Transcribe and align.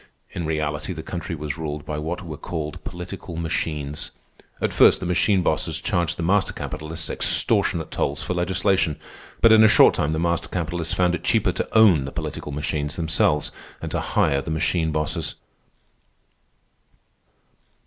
In 0.31 0.47
reality, 0.47 0.93
the 0.93 1.03
country 1.03 1.35
was 1.35 1.59
ruled 1.59 1.85
by 1.85 1.99
what 1.99 2.25
were 2.25 2.35
called 2.35 2.83
political 2.83 3.35
machines. 3.35 4.09
At 4.59 4.73
first 4.73 4.99
the 4.99 5.05
machine 5.05 5.43
bosses 5.43 5.79
charged 5.79 6.17
the 6.17 6.23
master 6.23 6.53
capitalists 6.53 7.07
extortionate 7.07 7.91
tolls 7.91 8.23
for 8.23 8.33
legislation; 8.33 8.97
but 9.41 9.51
in 9.51 9.63
a 9.63 9.67
short 9.67 9.93
time 9.93 10.11
the 10.11 10.17
master 10.19 10.47
capitalists 10.47 10.95
found 10.95 11.13
it 11.13 11.23
cheaper 11.23 11.51
to 11.51 11.77
own 11.77 12.05
the 12.05 12.11
political 12.11 12.51
machines 12.51 12.95
themselves 12.95 13.51
and 13.79 13.91
to 13.91 13.99
hire 14.01 14.41
the 14.41 14.49
machine 14.49 14.91
bosses. 14.91 15.35